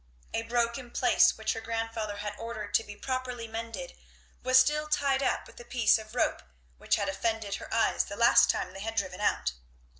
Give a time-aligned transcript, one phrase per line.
[0.33, 3.93] A broken place which her grandfather had ordered to be properly mended
[4.41, 6.41] was still tied up with the piece of rope
[6.79, 9.53] which had offended her eyes the last time they had driven out.